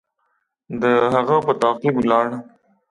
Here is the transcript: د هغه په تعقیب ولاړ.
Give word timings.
د 0.81 0.83
هغه 1.13 1.37
په 1.45 1.53
تعقیب 1.61 1.95
ولاړ. 1.97 2.27